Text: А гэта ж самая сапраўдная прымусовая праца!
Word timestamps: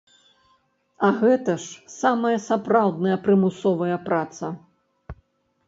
А 1.07 1.09
гэта 1.19 1.51
ж 1.65 1.91
самая 1.97 2.33
сапраўдная 2.47 3.21
прымусовая 3.29 3.97
праца! 4.09 4.53